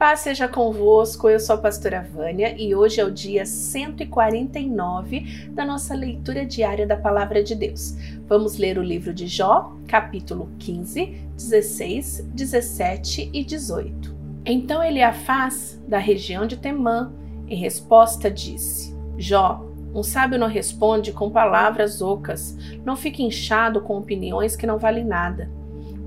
Paz 0.00 0.20
seja 0.20 0.48
convosco, 0.48 1.28
eu 1.28 1.38
sou 1.38 1.56
a 1.56 1.58
pastora 1.58 2.00
Vânia 2.00 2.54
e 2.58 2.74
hoje 2.74 3.02
é 3.02 3.04
o 3.04 3.10
dia 3.10 3.44
149 3.44 5.50
da 5.50 5.62
nossa 5.62 5.94
leitura 5.94 6.46
diária 6.46 6.86
da 6.86 6.96
Palavra 6.96 7.42
de 7.42 7.54
Deus. 7.54 7.94
Vamos 8.26 8.56
ler 8.56 8.78
o 8.78 8.82
livro 8.82 9.12
de 9.12 9.26
Jó, 9.26 9.76
capítulo 9.86 10.48
15, 10.58 11.04
16, 11.36 12.30
17 12.32 13.30
e 13.30 13.44
18. 13.44 14.16
Então 14.46 14.82
Eliafaz, 14.82 15.78
da 15.86 15.98
região 15.98 16.46
de 16.46 16.56
Temã, 16.56 17.12
em 17.46 17.56
resposta 17.56 18.30
disse: 18.30 18.96
Jó, 19.18 19.62
um 19.94 20.02
sábio 20.02 20.38
não 20.38 20.48
responde 20.48 21.12
com 21.12 21.28
palavras 21.28 22.00
ocas, 22.00 22.56
não 22.86 22.96
fica 22.96 23.20
inchado 23.20 23.82
com 23.82 23.98
opiniões 23.98 24.56
que 24.56 24.66
não 24.66 24.78
valem 24.78 25.04
nada. 25.04 25.59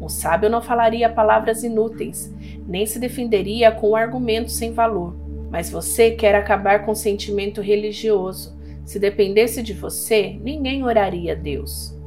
Um 0.04 0.10
sábio 0.10 0.50
não 0.50 0.62
falaria 0.62 1.10
palavras 1.10 1.64
inúteis, 1.64 2.30
nem 2.68 2.86
se 2.86 3.00
defenderia 3.00 3.72
com 3.72 3.96
argumentos 3.96 4.54
sem 4.54 4.74
valor. 4.74 5.16
Mas 5.50 5.70
você 5.70 6.12
quer 6.12 6.36
acabar 6.36 6.84
com 6.84 6.91
o 6.91 6.96
sentimento 6.96 7.62
religioso. 7.62 8.54
Se 8.84 9.00
dependesse 9.00 9.63
de 9.63 9.72
você, 9.72 10.38
ninguém 10.41 10.84
oraria 10.84 11.32
a 11.32 11.36
Deus. 11.36 11.98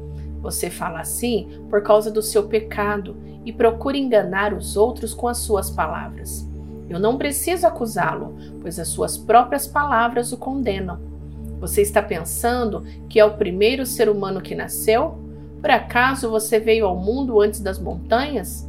Você 0.43 0.69
fala 0.69 1.01
assim 1.01 1.63
por 1.71 1.83
causa 1.83 2.11
do 2.11 2.21
seu 2.21 2.47
pecado 2.49 3.17
e 3.47 3.53
procura 3.53 3.97
enganar 3.97 4.53
os 4.53 4.77
outros 4.77 5.15
com 5.15 5.27
as 5.27 5.39
suas 5.39 5.71
palavras. 5.71 6.47
Eu 6.91 7.01
não 7.01 7.17
preciso 7.17 7.67
acusá-lo, 7.67 8.37
pois 8.61 8.79
as 8.79 8.89
suas 8.89 9.17
próprias 9.17 9.67
palavras 9.67 10.33
o 10.33 10.37
condenam. 10.37 11.01
Você 11.61 11.81
está 11.81 12.03
pensando 12.03 12.85
que 13.09 13.19
é 13.19 13.25
o 13.25 13.39
primeiro 13.39 13.87
ser 13.87 14.11
humano 14.11 14.43
que 14.43 14.55
nasceu? 14.55 15.26
Por 15.61 15.71
acaso 15.71 16.31
você 16.31 16.59
veio 16.59 16.87
ao 16.87 16.97
mundo 16.97 17.41
antes 17.41 17.61
das 17.61 17.79
montanhas? 17.79 18.69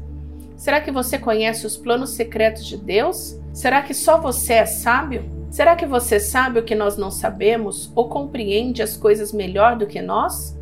Será 0.56 0.82
que 0.82 0.92
você 0.92 1.20
conhece 1.20 1.68
os 1.68 1.78
planos 1.78 2.12
secretos 2.12 2.66
de 2.66 2.78
Deus? 2.78 3.40
Será 3.54 3.82
que 3.82 3.94
só 3.94 4.20
você 4.20 4.54
é 4.54 4.66
sábio? 4.66 5.24
Será 5.50 5.76
que 5.76 5.86
você 5.86 6.20
sabe 6.20 6.60
o 6.60 6.64
que 6.64 6.76
nós 6.76 6.98
não 6.98 7.12
sabemos 7.12 7.92
ou 7.96 8.10
compreende 8.10 8.82
as 8.82 8.98
coisas 8.98 9.32
melhor 9.32 9.78
do 9.78 9.88
que 9.88 10.02
nós? 10.02 10.58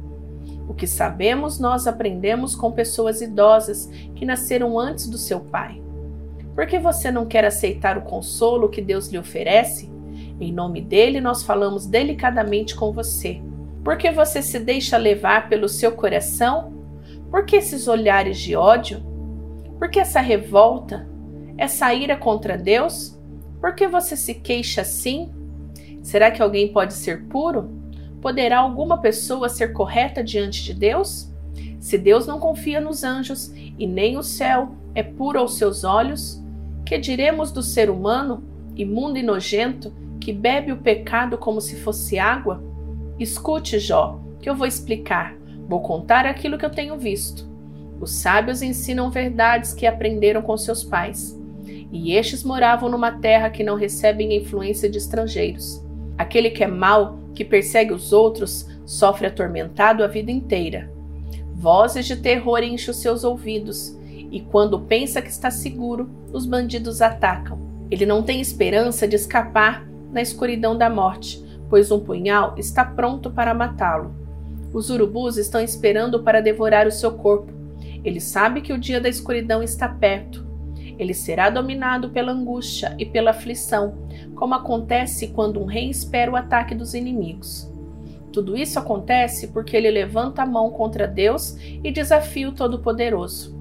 O 0.67 0.73
que 0.73 0.87
sabemos, 0.87 1.59
nós 1.59 1.87
aprendemos 1.87 2.55
com 2.55 2.71
pessoas 2.71 3.21
idosas 3.21 3.87
que 4.15 4.25
nasceram 4.25 4.79
antes 4.79 5.07
do 5.07 5.17
seu 5.17 5.39
pai. 5.39 5.81
Por 6.53 6.65
que 6.65 6.79
você 6.79 7.11
não 7.11 7.25
quer 7.25 7.45
aceitar 7.45 7.97
o 7.97 8.01
consolo 8.01 8.69
que 8.69 8.81
Deus 8.81 9.09
lhe 9.09 9.17
oferece? 9.17 9.91
Em 10.39 10.51
nome 10.51 10.81
dele, 10.81 11.21
nós 11.21 11.43
falamos 11.43 11.85
delicadamente 11.85 12.75
com 12.75 12.91
você. 12.91 13.41
Por 13.85 13.97
que 13.97 14.09
você 14.09 14.41
se 14.41 14.57
deixa 14.57 14.97
levar 14.97 15.47
pelo 15.47 15.69
seu 15.69 15.91
coração? 15.91 16.73
Por 17.29 17.45
que 17.45 17.57
esses 17.57 17.87
olhares 17.87 18.39
de 18.39 18.55
ódio? 18.55 18.99
Por 19.77 19.91
que 19.91 19.99
essa 19.99 20.19
revolta? 20.19 21.07
Essa 21.55 21.93
ira 21.93 22.17
contra 22.17 22.57
Deus? 22.57 23.15
Por 23.61 23.75
que 23.75 23.87
você 23.87 24.17
se 24.17 24.33
queixa 24.33 24.81
assim? 24.81 25.31
Será 26.01 26.31
que 26.31 26.41
alguém 26.41 26.73
pode 26.73 26.95
ser 26.95 27.25
puro? 27.25 27.69
Poderá 28.19 28.57
alguma 28.57 28.97
pessoa 28.97 29.49
ser 29.49 29.71
correta 29.71 30.23
diante 30.23 30.63
de 30.63 30.73
Deus? 30.73 31.31
Se 31.79 31.95
Deus 31.95 32.25
não 32.25 32.39
confia 32.39 32.81
nos 32.81 33.03
anjos 33.03 33.53
e 33.77 33.85
nem 33.85 34.17
o 34.17 34.23
céu 34.23 34.73
é 34.95 35.03
puro 35.03 35.37
aos 35.37 35.59
seus 35.59 35.83
olhos, 35.83 36.43
que 36.83 36.97
diremos 36.97 37.51
do 37.51 37.61
ser 37.61 37.91
humano, 37.91 38.43
imundo 38.75 39.19
e 39.19 39.23
nojento, 39.23 39.93
que 40.19 40.33
bebe 40.33 40.71
o 40.71 40.77
pecado 40.77 41.37
como 41.37 41.61
se 41.61 41.75
fosse 41.75 42.17
água? 42.17 42.73
Escute, 43.19 43.79
Jó, 43.79 44.19
que 44.41 44.49
eu 44.49 44.55
vou 44.55 44.67
explicar. 44.67 45.35
Vou 45.67 45.81
contar 45.81 46.25
aquilo 46.25 46.57
que 46.57 46.65
eu 46.65 46.69
tenho 46.69 46.97
visto. 46.97 47.47
Os 47.99 48.11
sábios 48.11 48.61
ensinam 48.61 49.09
verdades 49.09 49.73
que 49.73 49.87
aprenderam 49.87 50.41
com 50.41 50.57
seus 50.57 50.83
pais. 50.83 51.39
E 51.91 52.13
estes 52.13 52.43
moravam 52.43 52.89
numa 52.89 53.13
terra 53.13 53.49
que 53.49 53.63
não 53.63 53.75
recebe 53.75 54.23
influência 54.35 54.89
de 54.89 54.97
estrangeiros. 54.97 55.81
Aquele 56.17 56.49
que 56.49 56.63
é 56.63 56.67
mau, 56.67 57.19
que 57.33 57.45
persegue 57.45 57.93
os 57.93 58.11
outros, 58.11 58.67
sofre 58.85 59.27
atormentado 59.27 60.03
a 60.03 60.07
vida 60.07 60.31
inteira. 60.31 60.91
Vozes 61.53 62.05
de 62.05 62.17
terror 62.17 62.61
enchem 62.63 62.91
os 62.91 62.97
seus 62.97 63.23
ouvidos, 63.23 63.97
e 64.29 64.41
quando 64.41 64.79
pensa 64.79 65.21
que 65.21 65.29
está 65.29 65.49
seguro, 65.49 66.09
os 66.33 66.45
bandidos 66.45 67.01
atacam. 67.01 67.59
Ele 67.89 68.05
não 68.05 68.21
tem 68.21 68.41
esperança 68.41 69.07
de 69.07 69.15
escapar 69.15 69.87
na 70.11 70.21
escuridão 70.21 70.77
da 70.77 70.89
morte, 70.89 71.44
pois 71.69 71.91
um 71.91 71.99
punhal 71.99 72.53
está 72.57 72.83
pronto 72.83 73.29
para 73.29 73.53
matá-lo. 73.53 74.13
Os 74.73 74.89
urubus 74.89 75.37
estão 75.37 75.61
esperando 75.61 76.21
para 76.21 76.41
devorar 76.41 76.85
o 76.85 76.91
seu 76.91 77.13
corpo. 77.13 77.51
Ele 78.03 78.19
sabe 78.19 78.61
que 78.61 78.73
o 78.73 78.77
dia 78.77 78.99
da 78.99 79.09
escuridão 79.09 79.63
está 79.63 79.87
perto. 79.87 80.45
Ele 80.97 81.13
será 81.13 81.49
dominado 81.49 82.09
pela 82.09 82.31
angústia 82.31 82.95
e 82.99 83.05
pela 83.05 83.31
aflição, 83.31 83.95
como 84.35 84.53
acontece 84.53 85.29
quando 85.29 85.61
um 85.61 85.65
rei 85.65 85.89
espera 85.89 86.31
o 86.31 86.35
ataque 86.35 86.75
dos 86.75 86.93
inimigos. 86.93 87.71
Tudo 88.31 88.57
isso 88.57 88.77
acontece 88.77 89.47
porque 89.47 89.77
ele 89.77 89.89
levanta 89.89 90.43
a 90.43 90.45
mão 90.45 90.69
contra 90.69 91.07
Deus 91.07 91.55
e 91.81 91.91
desafia 91.91 92.49
o 92.49 92.51
Todo-Poderoso. 92.51 93.57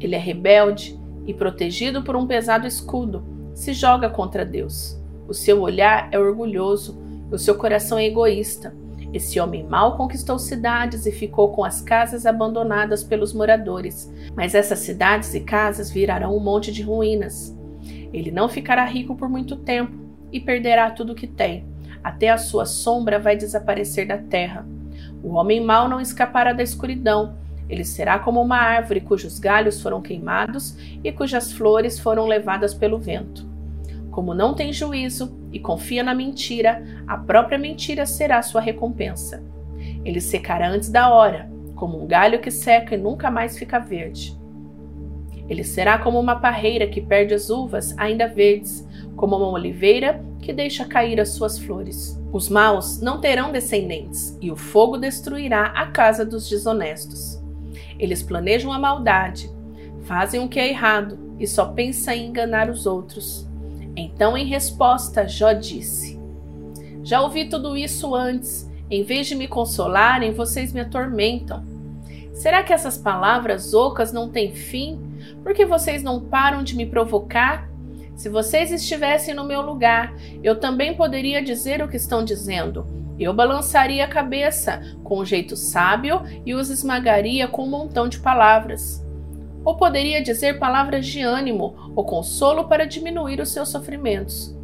Ele 0.00 0.14
é 0.14 0.18
rebelde 0.18 0.96
e, 1.26 1.34
protegido 1.34 2.02
por 2.02 2.14
um 2.14 2.26
pesado 2.26 2.66
escudo, 2.66 3.24
se 3.54 3.72
joga 3.72 4.08
contra 4.08 4.44
Deus. 4.44 5.00
O 5.26 5.34
seu 5.34 5.60
olhar 5.62 6.08
é 6.12 6.18
orgulhoso, 6.18 7.02
o 7.34 7.38
seu 7.38 7.56
coração 7.56 7.98
é 7.98 8.06
egoísta. 8.06 8.74
Esse 9.12 9.38
homem 9.38 9.64
mau 9.64 9.96
conquistou 9.96 10.38
cidades 10.38 11.06
e 11.06 11.12
ficou 11.12 11.50
com 11.50 11.64
as 11.64 11.80
casas 11.80 12.26
abandonadas 12.26 13.04
pelos 13.04 13.32
moradores, 13.32 14.12
mas 14.34 14.54
essas 14.54 14.80
cidades 14.80 15.34
e 15.34 15.40
casas 15.40 15.90
virarão 15.90 16.36
um 16.36 16.40
monte 16.40 16.72
de 16.72 16.82
ruínas. 16.82 17.56
Ele 18.12 18.30
não 18.30 18.48
ficará 18.48 18.84
rico 18.84 19.14
por 19.14 19.28
muito 19.28 19.56
tempo 19.56 19.92
e 20.32 20.40
perderá 20.40 20.90
tudo 20.90 21.12
o 21.12 21.14
que 21.14 21.26
tem. 21.26 21.64
Até 22.02 22.30
a 22.30 22.38
sua 22.38 22.66
sombra 22.66 23.18
vai 23.18 23.36
desaparecer 23.36 24.06
da 24.06 24.18
terra. 24.18 24.66
O 25.22 25.34
homem 25.34 25.60
mau 25.60 25.88
não 25.88 26.00
escapará 26.00 26.52
da 26.52 26.62
escuridão. 26.62 27.36
Ele 27.68 27.84
será 27.84 28.18
como 28.18 28.42
uma 28.42 28.58
árvore 28.58 29.00
cujos 29.00 29.38
galhos 29.38 29.80
foram 29.80 30.02
queimados 30.02 30.76
e 31.02 31.10
cujas 31.10 31.52
flores 31.52 31.98
foram 31.98 32.26
levadas 32.26 32.74
pelo 32.74 32.98
vento. 32.98 33.53
Como 34.14 34.32
não 34.32 34.54
tem 34.54 34.72
juízo 34.72 35.36
e 35.50 35.58
confia 35.58 36.04
na 36.04 36.14
mentira, 36.14 36.84
a 37.04 37.18
própria 37.18 37.58
mentira 37.58 38.06
será 38.06 38.40
sua 38.42 38.60
recompensa. 38.60 39.42
Ele 40.04 40.20
secará 40.20 40.70
antes 40.70 40.88
da 40.88 41.12
hora, 41.12 41.50
como 41.74 42.00
um 42.00 42.06
galho 42.06 42.40
que 42.40 42.48
seca 42.48 42.94
e 42.94 42.96
nunca 42.96 43.28
mais 43.28 43.58
fica 43.58 43.80
verde. 43.80 44.38
Ele 45.48 45.64
será 45.64 45.98
como 45.98 46.20
uma 46.20 46.36
parreira 46.36 46.86
que 46.86 47.00
perde 47.00 47.34
as 47.34 47.50
uvas 47.50 47.92
ainda 47.98 48.28
verdes, 48.28 48.86
como 49.16 49.34
uma 49.34 49.48
oliveira 49.48 50.24
que 50.40 50.52
deixa 50.52 50.84
cair 50.84 51.20
as 51.20 51.30
suas 51.30 51.58
flores. 51.58 52.16
Os 52.32 52.48
maus 52.48 53.00
não 53.00 53.20
terão 53.20 53.50
descendentes, 53.50 54.38
e 54.40 54.48
o 54.48 54.54
fogo 54.54 54.96
destruirá 54.96 55.72
a 55.74 55.88
casa 55.88 56.24
dos 56.24 56.48
desonestos. 56.48 57.42
Eles 57.98 58.22
planejam 58.22 58.72
a 58.72 58.78
maldade, 58.78 59.50
fazem 60.04 60.40
o 60.40 60.48
que 60.48 60.60
é 60.60 60.68
errado 60.68 61.18
e 61.36 61.48
só 61.48 61.66
pensam 61.66 62.14
em 62.14 62.26
enganar 62.26 62.70
os 62.70 62.86
outros. 62.86 63.52
Então, 63.96 64.36
em 64.36 64.46
resposta, 64.46 65.26
Jó 65.26 65.52
disse: 65.52 66.20
Já 67.02 67.22
ouvi 67.22 67.48
tudo 67.48 67.76
isso 67.76 68.14
antes. 68.14 68.70
Em 68.90 69.02
vez 69.02 69.26
de 69.26 69.34
me 69.34 69.48
consolarem, 69.48 70.32
vocês 70.32 70.72
me 70.72 70.80
atormentam. 70.80 71.64
Será 72.34 72.62
que 72.62 72.72
essas 72.72 72.98
palavras 72.98 73.72
ocas 73.72 74.12
não 74.12 74.28
têm 74.28 74.52
fim? 74.52 75.00
Porque 75.42 75.64
vocês 75.64 76.02
não 76.02 76.20
param 76.20 76.62
de 76.62 76.76
me 76.76 76.84
provocar? 76.84 77.68
Se 78.16 78.28
vocês 78.28 78.70
estivessem 78.70 79.34
no 79.34 79.44
meu 79.44 79.62
lugar, 79.62 80.14
eu 80.42 80.58
também 80.58 80.94
poderia 80.94 81.42
dizer 81.42 81.82
o 81.82 81.88
que 81.88 81.96
estão 81.96 82.24
dizendo. 82.24 82.86
Eu 83.18 83.32
balançaria 83.32 84.04
a 84.04 84.08
cabeça 84.08 84.82
com 85.02 85.20
um 85.20 85.24
jeito 85.24 85.56
sábio 85.56 86.22
e 86.44 86.54
os 86.54 86.70
esmagaria 86.70 87.46
com 87.46 87.64
um 87.64 87.70
montão 87.70 88.08
de 88.08 88.18
palavras. 88.18 89.03
Ou 89.64 89.76
poderia 89.76 90.22
dizer 90.22 90.58
palavras 90.58 91.06
de 91.06 91.20
ânimo 91.22 91.74
ou 91.96 92.04
consolo 92.04 92.64
para 92.64 92.84
diminuir 92.84 93.40
os 93.40 93.50
seus 93.50 93.70
sofrimentos. 93.70 94.54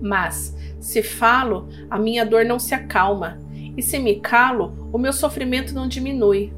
Mas, 0.00 0.56
se 0.78 1.02
falo, 1.02 1.68
a 1.90 1.98
minha 1.98 2.24
dor 2.24 2.44
não 2.44 2.58
se 2.58 2.74
acalma, 2.74 3.38
e 3.76 3.82
se 3.82 3.98
me 3.98 4.16
calo, 4.16 4.90
o 4.92 4.98
meu 4.98 5.12
sofrimento 5.12 5.74
não 5.74 5.88
diminui. 5.88 6.52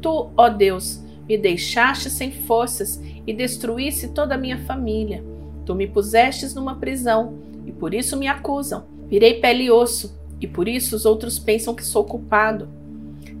Tu, 0.00 0.30
ó 0.36 0.48
Deus, 0.48 1.02
me 1.28 1.36
deixaste 1.36 2.10
sem 2.10 2.30
forças 2.30 3.00
e 3.26 3.32
destruísse 3.32 4.08
toda 4.08 4.34
a 4.34 4.38
minha 4.38 4.58
família. 4.58 5.22
Tu 5.64 5.74
me 5.74 5.86
pusestes 5.86 6.54
numa 6.54 6.76
prisão, 6.76 7.34
e 7.66 7.72
por 7.72 7.94
isso 7.94 8.16
me 8.16 8.26
acusam. 8.26 8.86
Virei 9.08 9.34
pele 9.34 9.64
e 9.64 9.70
osso, 9.70 10.18
e 10.40 10.46
por 10.46 10.68
isso 10.68 10.96
os 10.96 11.04
outros 11.04 11.38
pensam 11.38 11.74
que 11.74 11.84
sou 11.84 12.04
culpado. 12.04 12.68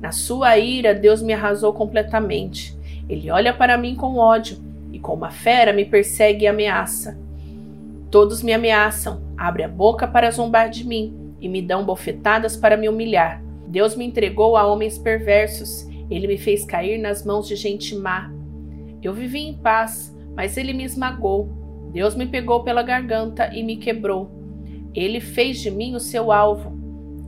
Na 0.00 0.12
sua 0.12 0.56
ira, 0.58 0.94
Deus 0.94 1.22
me 1.22 1.32
arrasou 1.32 1.72
completamente. 1.72 2.77
Ele 3.08 3.30
olha 3.30 3.52
para 3.52 3.78
mim 3.78 3.94
com 3.94 4.16
ódio 4.16 4.58
e, 4.92 4.98
como 4.98 5.22
uma 5.22 5.30
fera, 5.30 5.72
me 5.72 5.84
persegue 5.84 6.44
e 6.44 6.48
ameaça. 6.48 7.18
Todos 8.10 8.42
me 8.42 8.52
ameaçam, 8.52 9.22
abre 9.36 9.62
a 9.62 9.68
boca 9.68 10.06
para 10.06 10.30
zombar 10.30 10.70
de 10.70 10.86
mim 10.86 11.34
e 11.40 11.48
me 11.48 11.62
dão 11.62 11.84
bofetadas 11.84 12.56
para 12.56 12.76
me 12.76 12.88
humilhar. 12.88 13.42
Deus 13.66 13.94
me 13.94 14.04
entregou 14.04 14.56
a 14.56 14.66
homens 14.66 14.98
perversos, 14.98 15.86
ele 16.10 16.26
me 16.26 16.38
fez 16.38 16.64
cair 16.64 16.98
nas 16.98 17.24
mãos 17.24 17.46
de 17.46 17.54
gente 17.54 17.94
má. 17.94 18.30
Eu 19.02 19.12
vivi 19.12 19.40
em 19.40 19.54
paz, 19.54 20.14
mas 20.34 20.56
ele 20.56 20.72
me 20.72 20.84
esmagou. 20.84 21.48
Deus 21.92 22.14
me 22.14 22.26
pegou 22.26 22.62
pela 22.62 22.82
garganta 22.82 23.50
e 23.54 23.62
me 23.62 23.76
quebrou. 23.76 24.30
Ele 24.94 25.20
fez 25.20 25.60
de 25.60 25.70
mim 25.70 25.94
o 25.94 26.00
seu 26.00 26.32
alvo 26.32 26.78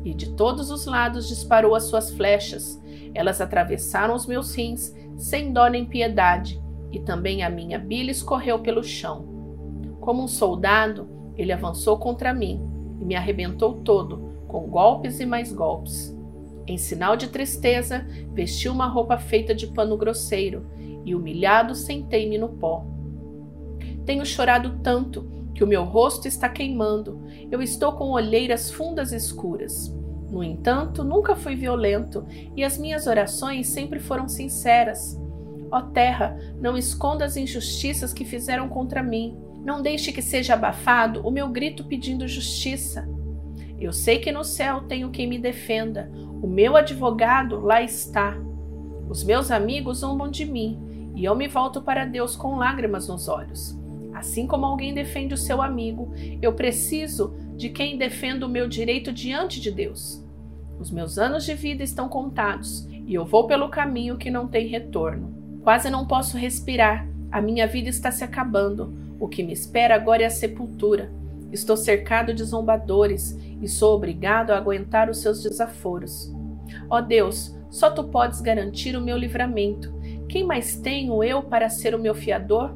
e 0.04 0.14
de 0.14 0.32
todos 0.32 0.70
os 0.70 0.86
lados 0.86 1.28
disparou 1.28 1.74
as 1.74 1.84
suas 1.84 2.10
flechas. 2.10 2.80
Elas 3.14 3.40
atravessaram 3.40 4.14
os 4.14 4.26
meus 4.26 4.54
rins 4.54 4.94
sem 5.16 5.52
dó 5.52 5.68
nem 5.68 5.84
piedade, 5.84 6.60
e 6.90 6.98
também 6.98 7.42
a 7.42 7.50
minha 7.50 7.78
bile 7.78 8.10
escorreu 8.10 8.58
pelo 8.58 8.82
chão. 8.82 9.28
Como 10.00 10.22
um 10.22 10.28
soldado, 10.28 11.08
ele 11.36 11.52
avançou 11.52 11.98
contra 11.98 12.34
mim 12.34 12.60
e 13.00 13.04
me 13.04 13.14
arrebentou 13.14 13.74
todo, 13.74 14.44
com 14.48 14.68
golpes 14.68 15.20
e 15.20 15.26
mais 15.26 15.52
golpes. 15.52 16.16
Em 16.66 16.76
sinal 16.76 17.16
de 17.16 17.28
tristeza, 17.28 18.06
vesti 18.32 18.68
uma 18.68 18.86
roupa 18.86 19.18
feita 19.18 19.54
de 19.54 19.66
pano 19.66 19.96
grosseiro 19.96 20.66
e, 21.04 21.14
humilhado, 21.14 21.74
sentei-me 21.74 22.38
no 22.38 22.48
pó. 22.48 22.84
Tenho 24.04 24.24
chorado 24.24 24.80
tanto 24.82 25.28
que 25.54 25.64
o 25.64 25.66
meu 25.66 25.84
rosto 25.84 26.26
está 26.26 26.48
queimando. 26.48 27.20
Eu 27.50 27.60
estou 27.60 27.92
com 27.92 28.10
olheiras 28.10 28.70
fundas 28.70 29.12
escuras. 29.12 29.94
No 30.30 30.44
entanto, 30.44 31.02
nunca 31.02 31.34
fui 31.34 31.56
violento 31.56 32.24
e 32.56 32.62
as 32.62 32.78
minhas 32.78 33.06
orações 33.06 33.68
sempre 33.68 33.98
foram 33.98 34.28
sinceras. 34.28 35.20
Ó 35.70 35.80
terra, 35.80 36.38
não 36.60 36.76
esconda 36.76 37.24
as 37.24 37.36
injustiças 37.36 38.12
que 38.12 38.24
fizeram 38.24 38.68
contra 38.68 39.02
mim. 39.02 39.36
Não 39.64 39.82
deixe 39.82 40.12
que 40.12 40.22
seja 40.22 40.54
abafado 40.54 41.26
o 41.26 41.30
meu 41.30 41.48
grito 41.48 41.84
pedindo 41.84 42.26
justiça. 42.28 43.08
Eu 43.78 43.92
sei 43.92 44.18
que 44.18 44.30
no 44.30 44.44
céu 44.44 44.82
tenho 44.82 45.10
quem 45.10 45.26
me 45.26 45.38
defenda. 45.38 46.10
O 46.42 46.46
meu 46.46 46.76
advogado 46.76 47.60
lá 47.60 47.82
está. 47.82 48.36
Os 49.08 49.24
meus 49.24 49.50
amigos 49.50 49.98
zombam 49.98 50.30
de 50.30 50.44
mim 50.44 51.12
e 51.16 51.24
eu 51.24 51.34
me 51.34 51.48
volto 51.48 51.82
para 51.82 52.04
Deus 52.04 52.36
com 52.36 52.56
lágrimas 52.56 53.08
nos 53.08 53.28
olhos. 53.28 53.76
Assim 54.14 54.46
como 54.46 54.66
alguém 54.66 54.92
defende 54.92 55.34
o 55.34 55.38
seu 55.38 55.62
amigo, 55.62 56.12
eu 56.42 56.52
preciso 56.52 57.34
de 57.60 57.68
quem 57.68 57.98
defenda 57.98 58.46
o 58.46 58.48
meu 58.48 58.66
direito 58.66 59.12
diante 59.12 59.60
de 59.60 59.70
Deus. 59.70 60.24
Os 60.78 60.90
meus 60.90 61.18
anos 61.18 61.44
de 61.44 61.52
vida 61.52 61.82
estão 61.82 62.08
contados 62.08 62.88
e 63.06 63.12
eu 63.12 63.26
vou 63.26 63.46
pelo 63.46 63.68
caminho 63.68 64.16
que 64.16 64.30
não 64.30 64.48
tem 64.48 64.66
retorno. 64.66 65.60
Quase 65.62 65.90
não 65.90 66.06
posso 66.06 66.38
respirar, 66.38 67.06
a 67.30 67.38
minha 67.38 67.66
vida 67.66 67.90
está 67.90 68.10
se 68.10 68.24
acabando. 68.24 68.96
O 69.20 69.28
que 69.28 69.42
me 69.42 69.52
espera 69.52 69.94
agora 69.94 70.22
é 70.22 70.26
a 70.26 70.30
sepultura. 70.30 71.12
Estou 71.52 71.76
cercado 71.76 72.32
de 72.32 72.42
zombadores 72.44 73.38
e 73.60 73.68
sou 73.68 73.94
obrigado 73.94 74.52
a 74.52 74.56
aguentar 74.56 75.10
os 75.10 75.18
seus 75.18 75.42
desaforos. 75.42 76.34
Ó 76.88 76.96
oh 76.96 77.02
Deus, 77.02 77.54
só 77.68 77.90
tu 77.90 78.04
podes 78.04 78.40
garantir 78.40 78.96
o 78.96 79.02
meu 79.02 79.18
livramento. 79.18 79.92
Quem 80.30 80.44
mais 80.44 80.76
tenho 80.76 81.22
eu 81.22 81.42
para 81.42 81.68
ser 81.68 81.94
o 81.94 81.98
meu 81.98 82.14
fiador? 82.14 82.74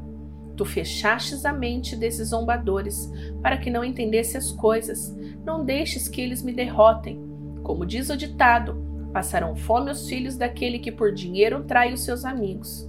Tu 0.57 0.65
fechastes 0.65 1.45
a 1.45 1.53
mente 1.53 1.97
desses 1.97 2.29
zombadores, 2.29 3.11
para 3.43 3.57
que 3.57 3.71
não 3.71 3.85
entendesse 3.85 4.37
as 4.37 4.53
coisas. 4.53 5.15
Não 5.45 5.65
deixes 5.65 6.09
que 6.09 6.21
eles 6.21 6.43
me 6.43 6.53
derrotem. 6.53 7.21
Como 7.63 7.85
diz 7.85 8.11
o 8.11 8.17
ditado, 8.17 8.77
passarão 9.13 9.57
fome 9.57 9.91
os 9.91 10.09
filhos 10.09 10.37
daquele 10.37 10.79
que 10.79 10.93
por 10.93 11.13
dinheiro 11.13 11.65
trai 11.65 11.93
os 11.93 12.03
seus 12.03 12.25
amigos. 12.25 12.89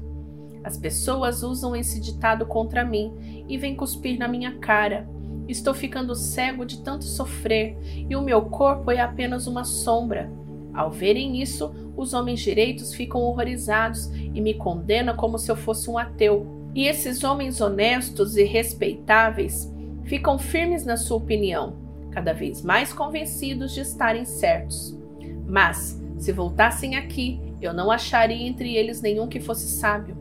As 0.63 0.77
pessoas 0.77 1.43
usam 1.43 1.75
esse 1.75 2.01
ditado 2.01 2.45
contra 2.45 2.83
mim 2.83 3.13
e 3.47 3.55
vêm 3.55 3.75
cuspir 3.75 4.17
na 4.17 4.27
minha 4.27 4.57
cara. 4.57 5.07
Estou 5.47 5.75
ficando 5.75 6.15
cego 6.15 6.65
de 6.65 6.81
tanto 6.81 7.05
sofrer 7.05 7.77
e 8.09 8.15
o 8.15 8.21
meu 8.21 8.41
corpo 8.43 8.89
é 8.89 8.99
apenas 8.99 9.45
uma 9.45 9.63
sombra. 9.63 10.31
Ao 10.73 10.89
verem 10.89 11.39
isso, 11.39 11.71
os 11.95 12.13
homens 12.13 12.39
direitos 12.39 12.93
ficam 12.93 13.21
horrorizados 13.21 14.07
e 14.13 14.41
me 14.41 14.55
condenam 14.55 15.15
como 15.15 15.37
se 15.37 15.51
eu 15.51 15.55
fosse 15.55 15.89
um 15.89 15.97
ateu. 15.97 16.64
E 16.75 16.87
esses 16.87 17.23
homens 17.23 17.61
honestos 17.61 18.35
e 18.35 18.43
respeitáveis 18.43 19.73
ficam 20.03 20.37
firmes 20.37 20.85
na 20.85 20.97
sua 20.97 21.15
opinião, 21.15 21.77
cada 22.11 22.33
vez 22.33 22.61
mais 22.61 22.91
convencidos 22.91 23.73
de 23.73 23.79
estarem 23.79 24.25
certos. 24.25 24.99
Mas, 25.47 25.97
se 26.19 26.33
voltassem 26.33 26.97
aqui, 26.97 27.39
eu 27.61 27.73
não 27.73 27.89
acharia 27.89 28.45
entre 28.45 28.75
eles 28.75 29.01
nenhum 29.01 29.25
que 29.25 29.39
fosse 29.39 29.67
sábio. 29.67 30.17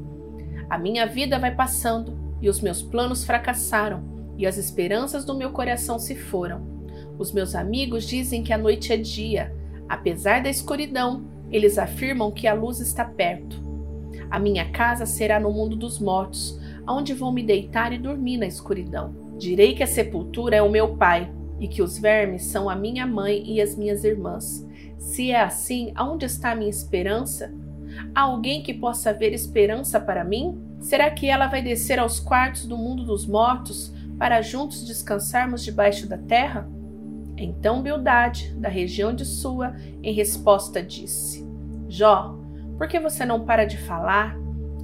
A 0.70 0.78
minha 0.78 1.06
vida 1.06 1.40
vai 1.40 1.52
passando 1.52 2.16
e 2.40 2.48
os 2.48 2.60
meus 2.60 2.80
planos 2.80 3.24
fracassaram 3.24 4.04
e 4.38 4.46
as 4.46 4.56
esperanças 4.56 5.24
do 5.24 5.34
meu 5.34 5.50
coração 5.50 5.98
se 5.98 6.14
foram. 6.14 6.64
Os 7.18 7.32
meus 7.32 7.56
amigos 7.56 8.06
dizem 8.06 8.44
que 8.44 8.52
a 8.52 8.58
noite 8.58 8.92
é 8.92 8.96
dia. 8.96 9.52
Apesar 9.88 10.40
da 10.40 10.50
escuridão, 10.50 11.24
eles 11.50 11.78
afirmam 11.78 12.30
que 12.30 12.46
a 12.46 12.54
luz 12.54 12.78
está 12.78 13.04
perto. 13.04 13.63
A 14.34 14.38
minha 14.40 14.69
casa 14.72 15.06
será 15.06 15.38
no 15.38 15.52
mundo 15.52 15.76
dos 15.76 16.00
mortos, 16.00 16.58
onde 16.88 17.14
vou 17.14 17.31
me 17.31 17.40
deitar 17.40 17.92
e 17.92 17.98
dormir 17.98 18.36
na 18.36 18.46
escuridão. 18.46 19.14
Direi 19.38 19.76
que 19.76 19.82
a 19.84 19.86
sepultura 19.86 20.56
é 20.56 20.60
o 20.60 20.69
meu 20.69 20.96
pai 20.96 21.32
e 21.60 21.69
que 21.69 21.81
os 21.81 22.00
vermes 22.00 22.42
são 22.46 22.69
a 22.69 22.75
minha 22.75 23.06
mãe 23.06 23.44
e 23.46 23.60
as 23.60 23.76
minhas 23.76 24.02
irmãs. 24.02 24.66
Se 24.98 25.31
é 25.31 25.40
assim, 25.40 25.92
aonde 25.94 26.26
está 26.26 26.50
a 26.50 26.56
minha 26.56 26.69
esperança? 26.69 27.54
Há 28.12 28.22
alguém 28.22 28.60
que 28.60 28.75
possa 28.75 29.12
ver 29.12 29.32
esperança 29.32 30.00
para 30.00 30.25
mim? 30.25 30.60
Será 30.80 31.08
que 31.12 31.28
ela 31.28 31.46
vai 31.46 31.62
descer 31.62 32.00
aos 32.00 32.19
quartos 32.19 32.66
do 32.66 32.76
mundo 32.76 33.04
dos 33.04 33.28
mortos 33.28 33.94
para 34.19 34.42
juntos 34.42 34.84
descansarmos 34.84 35.62
debaixo 35.62 36.08
da 36.08 36.19
terra? 36.19 36.69
Então 37.37 37.80
Bildade, 37.80 38.52
da 38.56 38.69
região 38.69 39.14
de 39.14 39.25
Sua, 39.25 39.76
em 40.02 40.12
resposta 40.12 40.82
disse: 40.82 41.46
Jó, 41.88 42.42
por 42.76 42.88
que 42.88 42.99
você 42.99 43.25
não 43.25 43.44
para 43.44 43.65
de 43.65 43.79
falar? 43.79 44.37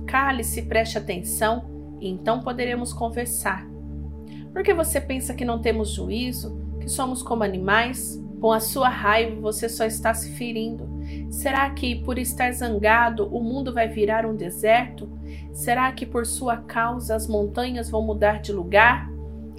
Cale-se, 0.07 0.63
preste 0.63 0.99
atenção, 0.99 1.97
e 2.01 2.09
então 2.09 2.41
poderemos 2.41 2.93
conversar. 2.93 3.67
Por 4.53 4.63
que 4.63 4.75
você 4.75 5.01
pensa 5.01 5.35
que 5.35 5.45
não 5.45 5.61
temos 5.61 5.91
juízo, 5.91 6.59
que 6.81 6.89
somos 6.89 7.23
como 7.23 7.45
animais? 7.45 8.21
Com 8.41 8.53
a 8.53 8.61
sua 8.61 8.89
raiva 8.89 9.39
você 9.41 9.69
só 9.69 9.85
está 9.85 10.15
se 10.15 10.33
ferindo. 10.33 10.89
Será 11.31 11.69
que 11.71 11.97
por 12.03 12.19
estar 12.19 12.51
zangado 12.53 13.29
o 13.29 13.43
mundo 13.43 13.73
vai 13.73 13.87
virar 13.87 14.25
um 14.25 14.35
deserto? 14.35 15.09
Será 15.53 15.93
que 15.93 16.07
por 16.07 16.25
sua 16.25 16.57
causa 16.57 17.15
as 17.15 17.29
montanhas 17.29 17.91
vão 17.91 18.03
mudar 18.03 18.41
de 18.41 18.53
lugar? 18.53 19.11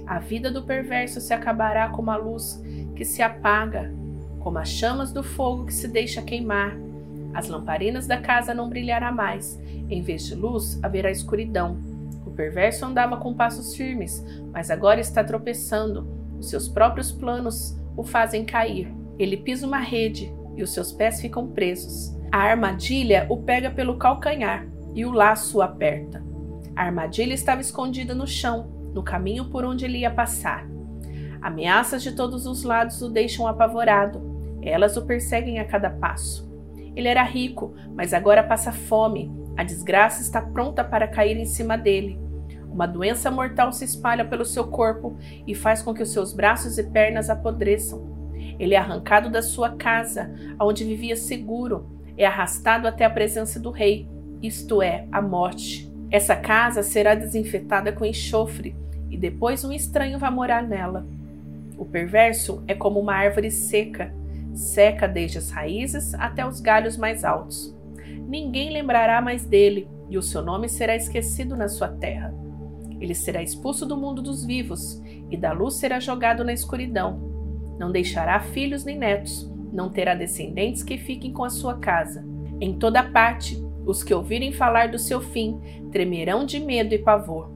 A 0.07 0.19
vida 0.19 0.49
do 0.49 0.63
perverso 0.63 1.21
se 1.21 1.33
acabará 1.33 1.89
como 1.89 2.09
a 2.09 2.17
luz 2.17 2.61
que 2.95 3.05
se 3.05 3.21
apaga, 3.21 3.93
como 4.39 4.57
as 4.57 4.69
chamas 4.69 5.13
do 5.13 5.23
fogo 5.23 5.65
que 5.65 5.73
se 5.73 5.87
deixa 5.87 6.21
queimar. 6.21 6.75
As 7.33 7.47
lamparinas 7.47 8.07
da 8.07 8.17
casa 8.17 8.53
não 8.53 8.69
brilhará 8.69 9.11
mais, 9.11 9.59
em 9.89 10.01
vez 10.01 10.25
de 10.25 10.35
luz 10.35 10.79
haverá 10.83 11.09
escuridão. 11.09 11.77
O 12.25 12.31
perverso 12.31 12.85
andava 12.85 13.17
com 13.17 13.33
passos 13.33 13.75
firmes, 13.75 14.25
mas 14.51 14.69
agora 14.69 14.99
está 14.99 15.23
tropeçando. 15.23 16.07
Os 16.39 16.49
seus 16.49 16.67
próprios 16.67 17.11
planos 17.11 17.77
o 17.95 18.03
fazem 18.03 18.45
cair. 18.45 18.93
Ele 19.17 19.37
pisa 19.37 19.67
uma 19.67 19.79
rede 19.79 20.33
e 20.55 20.63
os 20.63 20.73
seus 20.73 20.91
pés 20.91 21.21
ficam 21.21 21.47
presos. 21.47 22.15
A 22.31 22.37
armadilha 22.37 23.25
o 23.29 23.37
pega 23.37 23.69
pelo 23.69 23.97
calcanhar 23.97 24.65
e 24.93 25.05
o 25.05 25.11
laço 25.11 25.57
o 25.57 25.61
aperta. 25.61 26.23
A 26.75 26.83
armadilha 26.83 27.33
estava 27.33 27.61
escondida 27.61 28.15
no 28.15 28.25
chão, 28.25 28.71
no 28.93 29.03
caminho 29.03 29.45
por 29.45 29.65
onde 29.65 29.85
ele 29.85 29.99
ia 29.99 30.11
passar. 30.11 30.65
Ameaças 31.41 32.03
de 32.03 32.11
todos 32.11 32.45
os 32.45 32.63
lados 32.63 33.01
o 33.01 33.09
deixam 33.09 33.47
apavorado. 33.47 34.21
Elas 34.61 34.95
o 34.95 35.01
perseguem 35.01 35.59
a 35.59 35.65
cada 35.65 35.89
passo. 35.89 36.50
Ele 36.95 37.07
era 37.07 37.23
rico, 37.23 37.73
mas 37.95 38.13
agora 38.13 38.43
passa 38.43 38.71
fome. 38.71 39.31
A 39.57 39.63
desgraça 39.63 40.21
está 40.21 40.41
pronta 40.41 40.83
para 40.83 41.07
cair 41.07 41.37
em 41.37 41.45
cima 41.45 41.77
dele. 41.77 42.19
Uma 42.71 42.87
doença 42.87 43.29
mortal 43.29 43.71
se 43.71 43.83
espalha 43.83 44.23
pelo 44.23 44.45
seu 44.45 44.65
corpo 44.67 45.17
e 45.45 45.53
faz 45.53 45.81
com 45.81 45.93
que 45.93 46.03
os 46.03 46.11
seus 46.11 46.33
braços 46.33 46.77
e 46.77 46.83
pernas 46.83 47.29
apodreçam. 47.29 48.09
Ele 48.57 48.73
é 48.73 48.77
arrancado 48.77 49.29
da 49.29 49.41
sua 49.41 49.71
casa, 49.71 50.33
onde 50.59 50.85
vivia 50.85 51.15
seguro, 51.15 51.89
é 52.17 52.25
arrastado 52.25 52.87
até 52.87 53.03
a 53.03 53.09
presença 53.09 53.59
do 53.59 53.71
rei, 53.71 54.07
isto 54.41 54.81
é, 54.81 55.07
a 55.11 55.21
morte. 55.21 55.91
Essa 56.09 56.35
casa 56.35 56.83
será 56.83 57.15
desinfetada 57.15 57.91
com 57.91 58.05
enxofre 58.05 58.75
e 59.09 59.17
depois 59.17 59.63
um 59.63 59.71
estranho 59.71 60.19
vai 60.19 60.31
morar 60.31 60.63
nela. 60.63 61.05
O 61.77 61.85
perverso 61.85 62.63
é 62.67 62.73
como 62.73 62.99
uma 62.99 63.15
árvore 63.15 63.49
seca 63.49 64.13
seca 64.53 65.07
desde 65.07 65.37
as 65.37 65.49
raízes 65.49 66.13
até 66.15 66.45
os 66.45 66.59
galhos 66.59 66.97
mais 66.97 67.23
altos. 67.23 67.75
Ninguém 68.27 68.71
lembrará 68.71 69.21
mais 69.21 69.45
dele, 69.45 69.87
e 70.09 70.17
o 70.17 70.21
seu 70.21 70.41
nome 70.41 70.67
será 70.67 70.95
esquecido 70.95 71.55
na 71.55 71.67
sua 71.67 71.87
terra. 71.87 72.33
Ele 72.99 73.15
será 73.15 73.41
expulso 73.41 73.85
do 73.85 73.97
mundo 73.97 74.21
dos 74.21 74.45
vivos, 74.45 75.01
e 75.29 75.37
da 75.37 75.51
luz 75.53 75.75
será 75.75 75.99
jogado 75.99 76.43
na 76.43 76.53
escuridão. 76.53 77.19
Não 77.79 77.91
deixará 77.91 78.39
filhos 78.39 78.83
nem 78.83 78.97
netos, 78.97 79.49
não 79.71 79.89
terá 79.89 80.13
descendentes 80.13 80.83
que 80.83 80.97
fiquem 80.97 81.31
com 81.31 81.43
a 81.43 81.49
sua 81.49 81.77
casa. 81.77 82.25
Em 82.59 82.77
toda 82.77 83.03
parte, 83.03 83.57
os 83.85 84.03
que 84.03 84.13
ouvirem 84.13 84.51
falar 84.51 84.89
do 84.89 84.99
seu 84.99 85.21
fim 85.21 85.59
tremerão 85.91 86.45
de 86.45 86.59
medo 86.59 86.93
e 86.93 86.99
pavor. 86.99 87.51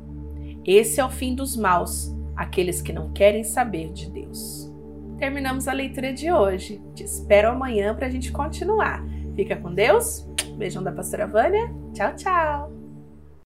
Esse 0.66 1.00
é 1.00 1.06
o 1.06 1.10
fim 1.10 1.36
dos 1.36 1.56
maus, 1.56 2.12
aqueles 2.36 2.82
que 2.82 2.92
não 2.92 3.12
querem 3.12 3.44
saber 3.44 3.92
de 3.92 4.10
Deus 4.10 4.75
terminamos 5.18 5.68
a 5.68 5.74
leitura 5.74 6.14
de 6.14 6.32
hoje. 6.32 6.82
Te 6.94 7.04
espero 7.04 7.50
amanhã 7.50 7.96
para 7.96 8.08
a 8.08 8.10
gente 8.10 8.32
continuar. 8.32 9.04
Fica 9.36 9.56
com 9.56 9.74
Deus. 9.74 10.28
Beijão 10.58 10.84
da 10.84 10.92
pastora 10.92 11.28
Vânia. 11.28 11.70
Tchau, 11.94 12.16
tchau. 12.16 12.75